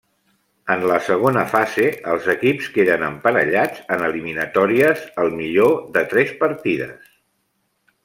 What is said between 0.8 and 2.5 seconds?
la segona fase els